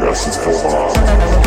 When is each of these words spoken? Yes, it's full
Yes, 0.00 0.28
it's 0.28 0.36
full 0.36 1.37